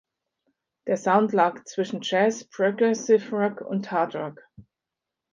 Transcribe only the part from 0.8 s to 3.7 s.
Der Sound lag zwischen Jazz, Progressive Rock